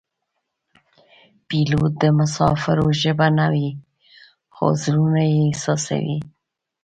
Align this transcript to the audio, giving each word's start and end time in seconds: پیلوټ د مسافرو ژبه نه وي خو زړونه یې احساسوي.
پیلوټ 1.47 1.91
د 2.03 2.05
مسافرو 2.19 2.87
ژبه 3.01 3.27
نه 3.39 3.47
وي 3.53 3.69
خو 4.55 4.65
زړونه 4.83 5.21
یې 5.31 5.39
احساسوي. 5.49 6.19